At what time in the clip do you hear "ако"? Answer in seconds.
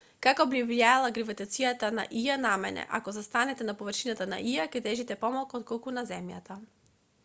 3.01-3.13